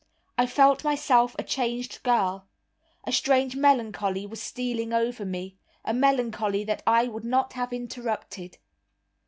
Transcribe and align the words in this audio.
I 0.35 0.47
felt 0.47 0.83
myself 0.83 1.35
a 1.37 1.43
changed 1.43 2.01
girl. 2.01 2.47
A 3.03 3.11
strange 3.11 3.55
melancholy 3.55 4.25
was 4.25 4.41
stealing 4.41 4.93
over 4.93 5.25
me, 5.25 5.57
a 5.85 5.93
melancholy 5.93 6.63
that 6.63 6.81
I 6.87 7.07
would 7.07 7.23
not 7.23 7.53
have 7.53 7.71
interrupted. 7.71 8.57